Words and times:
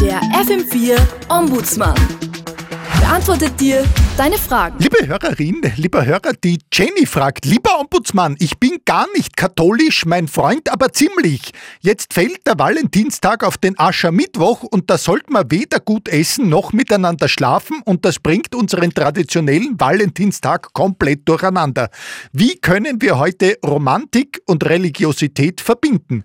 Der 0.00 0.20
FM4 0.32 0.98
Ombudsmann 1.28 1.94
beantwortet 3.00 3.60
dir 3.60 3.84
deine 4.16 4.38
Fragen. 4.38 4.76
Liebe 4.78 5.06
Hörerin, 5.06 5.60
lieber 5.76 6.06
Hörer, 6.06 6.32
die 6.42 6.58
Jenny 6.72 7.04
fragt, 7.04 7.44
lieber 7.44 7.80
Ombudsmann, 7.80 8.36
ich 8.38 8.58
bin 8.58 8.78
gar 8.86 9.06
nicht 9.14 9.36
katholisch, 9.36 10.06
mein 10.06 10.26
Freund 10.26 10.72
aber 10.72 10.92
ziemlich. 10.92 11.52
Jetzt 11.80 12.14
fällt 12.14 12.46
der 12.46 12.58
Valentinstag 12.58 13.44
auf 13.44 13.58
den 13.58 13.78
Aschermittwoch 13.78 14.62
und 14.62 14.88
da 14.88 14.96
sollte 14.96 15.32
man 15.32 15.50
weder 15.50 15.80
gut 15.80 16.08
essen 16.08 16.48
noch 16.48 16.72
miteinander 16.72 17.28
schlafen 17.28 17.82
und 17.84 18.04
das 18.04 18.20
bringt 18.20 18.54
unseren 18.54 18.94
traditionellen 18.94 19.78
Valentinstag 19.78 20.72
komplett 20.72 21.28
durcheinander. 21.28 21.90
Wie 22.32 22.58
können 22.58 23.02
wir 23.02 23.18
heute 23.18 23.58
Romantik 23.66 24.40
und 24.46 24.64
Religiosität 24.64 25.60
verbinden? 25.60 26.24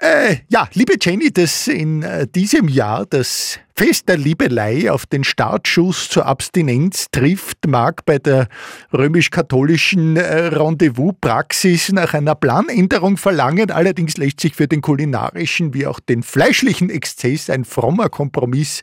Äh, 0.00 0.36
ja, 0.48 0.66
liebe 0.72 0.94
Jenny, 0.98 1.30
das 1.30 1.68
in 1.68 2.02
äh, 2.02 2.26
diesem 2.26 2.68
Jahr 2.68 3.04
das 3.04 3.60
Fest 3.80 4.10
der 4.10 4.18
Liebelei 4.18 4.92
auf 4.92 5.06
den 5.06 5.24
Startschuss 5.24 6.10
zur 6.10 6.26
Abstinenz 6.26 7.06
trifft, 7.12 7.66
mag 7.66 8.04
bei 8.04 8.18
der 8.18 8.46
römisch-katholischen 8.92 10.18
äh, 10.18 10.48
Rendezvous-Praxis 10.48 11.90
nach 11.92 12.12
einer 12.12 12.34
Planänderung 12.34 13.16
verlangen. 13.16 13.70
Allerdings 13.70 14.18
lässt 14.18 14.40
sich 14.40 14.54
für 14.54 14.68
den 14.68 14.82
kulinarischen 14.82 15.72
wie 15.72 15.86
auch 15.86 15.98
den 15.98 16.22
fleischlichen 16.22 16.90
Exzess 16.90 17.48
ein 17.48 17.64
frommer 17.64 18.10
Kompromiss 18.10 18.82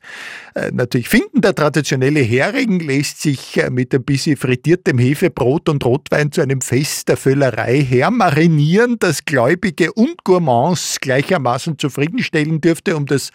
äh, 0.55 0.71
natürlich 0.71 1.09
finden. 1.09 1.41
Der 1.41 1.53
traditionelle 1.53 2.21
Hering 2.21 2.79
lässt 2.79 3.21
sich 3.21 3.55
äh, 3.57 3.69
mit 3.69 3.93
ein 3.93 4.03
bisschen 4.03 4.35
frittiertem 4.35 4.97
Hefebrot 4.97 5.69
und 5.69 5.85
Rotwein 5.85 6.31
zu 6.31 6.41
einem 6.41 6.61
Fest 6.61 7.07
der 7.09 7.17
Völlerei 7.17 7.83
hermarinieren, 7.83 8.97
das 8.97 9.25
Gläubige 9.25 9.93
und 9.93 10.23
Gourmands 10.23 10.99
gleichermaßen 11.01 11.77
zufriedenstellen 11.77 12.61
dürfte, 12.61 12.97
um 12.97 13.05
das 13.05 13.29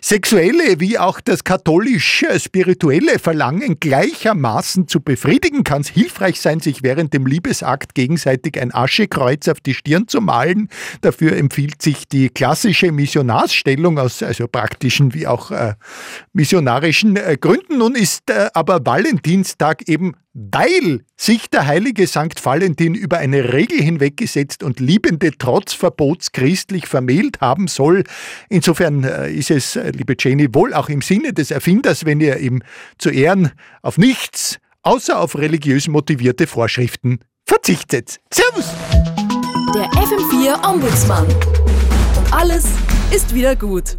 sexuelle 0.00 0.78
wie 0.78 0.96
auch 0.96 1.07
auch 1.08 1.20
das 1.22 1.42
katholisch-spirituelle 1.42 3.18
Verlangen 3.18 3.80
gleichermaßen 3.80 4.88
zu 4.88 5.00
befriedigen, 5.00 5.64
kann 5.64 5.80
es 5.80 5.88
hilfreich 5.88 6.38
sein, 6.38 6.60
sich 6.60 6.82
während 6.82 7.14
dem 7.14 7.24
Liebesakt 7.24 7.94
gegenseitig 7.94 8.60
ein 8.60 8.74
Aschekreuz 8.74 9.48
auf 9.48 9.58
die 9.60 9.72
Stirn 9.72 10.06
zu 10.06 10.20
malen. 10.20 10.68
Dafür 11.00 11.34
empfiehlt 11.34 11.80
sich 11.80 12.06
die 12.08 12.28
klassische 12.28 12.92
Missionarsstellung 12.92 13.98
aus 13.98 14.22
also 14.22 14.48
praktischen 14.48 15.14
wie 15.14 15.26
auch 15.26 15.50
äh, 15.50 15.76
missionarischen 16.34 17.16
äh, 17.16 17.38
Gründen. 17.40 17.78
Nun 17.78 17.94
ist 17.94 18.28
äh, 18.28 18.50
aber 18.52 18.84
Valentinstag 18.84 19.88
eben 19.88 20.12
weil 20.38 21.00
sich 21.16 21.50
der 21.50 21.66
heilige 21.66 22.06
Sankt 22.06 22.44
Valentin 22.44 22.94
über 22.94 23.18
eine 23.18 23.52
Regel 23.52 23.80
hinweggesetzt 23.80 24.62
und 24.62 24.78
Liebende 24.78 25.32
trotz 25.36 25.72
Verbots 25.72 26.32
christlich 26.32 26.86
vermählt 26.86 27.40
haben 27.40 27.66
soll. 27.66 28.04
Insofern 28.48 29.02
äh, 29.04 29.32
ist 29.32 29.50
es, 29.50 29.76
äh, 29.76 29.90
liebe 29.90 30.14
Jenny, 30.18 30.54
wohl 30.54 30.74
auch 30.74 30.88
im 30.88 31.02
Sinne 31.02 31.32
des 31.32 31.50
Erfinders, 31.50 32.04
wenn 32.04 32.20
ihr 32.20 32.38
ihm 32.38 32.62
zu 32.98 33.10
Ehren 33.10 33.50
auf 33.82 33.98
nichts 33.98 34.58
außer 34.82 35.18
auf 35.18 35.36
religiös 35.36 35.88
motivierte 35.88 36.46
Vorschriften 36.46 37.18
verzichtet. 37.44 38.20
Servus! 38.32 38.70
Der 39.74 39.84
FM4 39.84 40.68
Ombudsmann. 40.68 41.26
Und 41.26 42.32
alles 42.32 42.64
ist 43.10 43.34
wieder 43.34 43.56
gut. 43.56 43.98